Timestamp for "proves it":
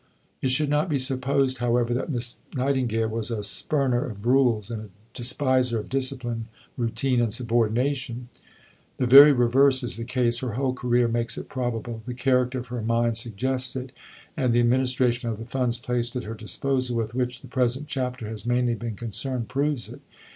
19.49-20.01